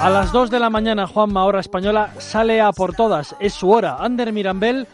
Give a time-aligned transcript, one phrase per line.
[0.00, 3.34] A las 2 de la mañana, Juanma, hora española, sale a por todas.
[3.40, 3.96] Es su hora.
[3.98, 4.86] Ander Mirambel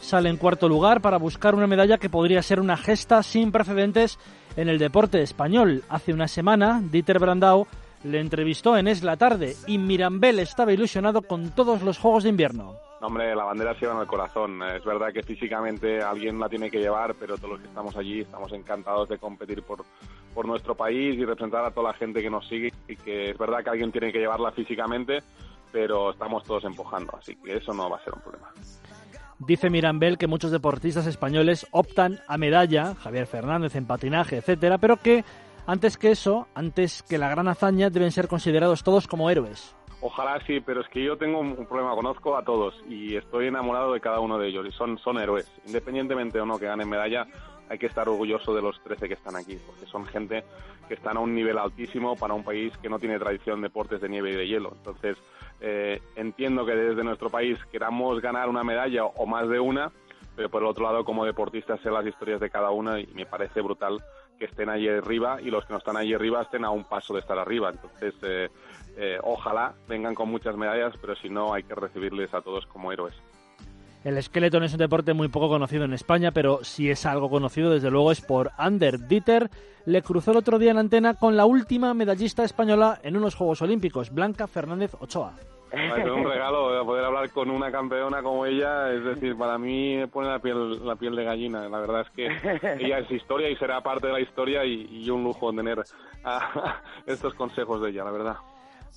[0.00, 4.20] sale en cuarto lugar para buscar una medalla que podría ser una gesta sin precedentes
[4.56, 5.82] en el deporte español.
[5.88, 7.66] Hace una semana, Dieter Brandau
[8.04, 12.30] le entrevistó en Es la Tarde y Mirambel estaba ilusionado con todos los Juegos de
[12.30, 12.76] Invierno.
[13.00, 14.62] hombre, la bandera se lleva en el corazón.
[14.62, 18.20] Es verdad que físicamente alguien la tiene que llevar, pero todos los que estamos allí
[18.20, 19.84] estamos encantados de competir por,
[20.34, 22.72] por nuestro país y representar a toda la gente que nos sigue.
[22.88, 25.22] Y que es verdad que alguien tiene que llevarla físicamente,
[25.70, 28.50] pero estamos todos empujando, así que eso no va a ser un problema.
[29.38, 34.98] Dice Mirambel que muchos deportistas españoles optan a medalla, Javier Fernández en patinaje, etcétera, pero
[34.98, 35.24] que
[35.66, 39.74] antes que eso, antes que la gran hazaña, deben ser considerados todos como héroes.
[40.04, 43.92] Ojalá sí, pero es que yo tengo un problema, conozco a todos y estoy enamorado
[43.92, 45.48] de cada uno de ellos y son, son héroes.
[45.64, 47.24] Independientemente o no que ganen medalla,
[47.68, 50.42] hay que estar orgulloso de los 13 que están aquí, porque son gente
[50.88, 54.00] que están a un nivel altísimo para un país que no tiene tradición de deportes
[54.00, 54.72] de nieve y de hielo.
[54.76, 55.16] Entonces,
[55.60, 59.92] eh, entiendo que desde nuestro país queramos ganar una medalla o más de una,
[60.36, 63.26] pero por el otro lado, como deportistas, sé las historias de cada una y me
[63.26, 64.02] parece brutal
[64.38, 67.14] que estén allí arriba y los que no están allí arriba estén a un paso
[67.14, 67.70] de estar arriba.
[67.70, 68.48] Entonces, eh,
[68.96, 72.92] eh, ojalá vengan con muchas medallas, pero si no, hay que recibirles a todos como
[72.92, 73.14] héroes.
[74.04, 77.70] El esqueleto es un deporte muy poco conocido en España, pero si es algo conocido,
[77.70, 79.48] desde luego es por Ander Dieter.
[79.86, 83.62] Le cruzó el otro día en antena con la última medallista española en unos Juegos
[83.62, 85.34] Olímpicos, Blanca Fernández Ochoa.
[85.72, 90.28] Es un regalo poder hablar con una campeona como ella, es decir, para mí pone
[90.28, 91.66] la piel, la piel de gallina.
[91.68, 92.26] La verdad es que
[92.78, 95.82] ella es historia y será parte de la historia y, un lujo tener
[97.06, 98.36] estos consejos de ella, la verdad.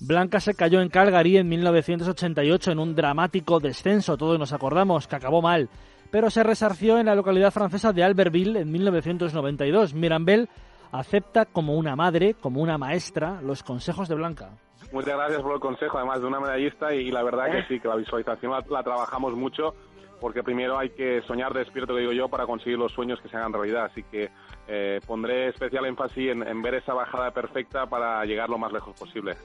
[0.00, 5.16] Blanca se cayó en Calgary en 1988 en un dramático descenso, todos nos acordamos, que
[5.16, 5.70] acabó mal,
[6.10, 9.94] pero se resarció en la localidad francesa de Albertville en 1992.
[9.94, 10.50] Mirambel
[10.92, 14.50] acepta como una madre, como una maestra, los consejos de Blanca.
[14.92, 17.88] Muchas gracias por el consejo, además de una medallista, y la verdad que sí, que
[17.88, 19.74] la visualización la, trabajamos mucho,
[20.20, 23.36] porque primero hay que soñar despierto, que digo yo, para conseguir los sueños que se
[23.36, 23.86] hagan realidad.
[23.86, 24.30] Así que
[24.68, 29.36] eh, pondré especial énfasis en ver esa bajada perfecta para llegar lo más lejos posible.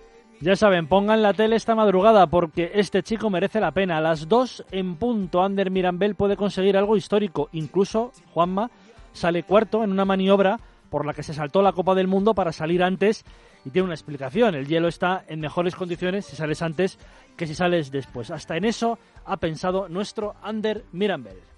[0.42, 3.98] Ya saben, pongan la tele esta madrugada porque este chico merece la pena.
[3.98, 7.50] A las 2 en punto, Ander Mirambel puede conseguir algo histórico.
[7.52, 8.72] Incluso Juanma
[9.14, 10.58] sale cuarto en una maniobra
[10.92, 13.24] por la que se saltó la Copa del Mundo para salir antes
[13.66, 14.54] y tiene una explicación.
[14.54, 17.00] El hielo está en mejores condiciones si sales antes
[17.38, 18.30] que si sales después.
[18.30, 21.51] Hasta en eso ha pensado nuestro Ander Mirambel.